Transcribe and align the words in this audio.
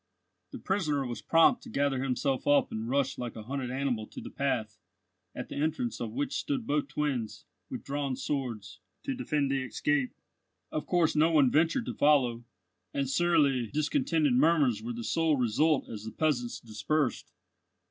The 0.49 0.57
prisoner 0.57 1.05
was 1.05 1.21
prompt 1.21 1.61
to 1.61 1.69
gather 1.69 2.01
himself 2.01 2.47
up 2.47 2.71
and 2.71 2.89
rush 2.89 3.19
like 3.19 3.35
a 3.35 3.43
hunted 3.43 3.69
animal 3.69 4.07
to 4.07 4.19
the 4.19 4.31
path, 4.31 4.79
at 5.35 5.47
the 5.47 5.57
entrance 5.57 5.99
of 6.01 6.11
which 6.11 6.33
stood 6.39 6.65
both 6.65 6.87
twins, 6.87 7.45
with 7.69 7.83
drawn 7.83 8.15
swords, 8.15 8.79
to 9.03 9.13
defend 9.13 9.51
the 9.51 9.61
escape. 9.61 10.15
Of 10.71 10.87
course 10.87 11.15
no 11.15 11.29
one 11.29 11.51
ventured 11.51 11.85
to 11.85 11.93
follow; 11.93 12.45
and 12.95 13.07
surly 13.07 13.67
discontented 13.67 14.33
murmurs 14.33 14.81
were 14.81 14.93
the 14.93 15.03
sole 15.03 15.37
result 15.37 15.87
as 15.87 16.03
the 16.03 16.11
peasants 16.11 16.59
dispersed. 16.59 17.31